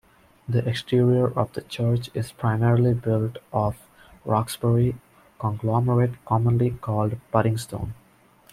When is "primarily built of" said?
2.31-3.77